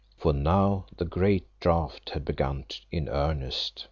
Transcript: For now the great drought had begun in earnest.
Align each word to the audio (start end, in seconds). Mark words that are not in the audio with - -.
For 0.17 0.33
now 0.33 0.87
the 0.97 1.05
great 1.05 1.45
drought 1.59 2.09
had 2.13 2.25
begun 2.25 2.65
in 2.91 3.07
earnest. 3.07 3.79